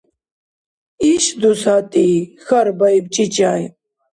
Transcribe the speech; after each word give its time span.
—Ишдус, 1.11 1.61
гьатӀи?— 1.71 2.07
хьарбаиб 2.45 3.05
чӀичӀай. 3.13 3.61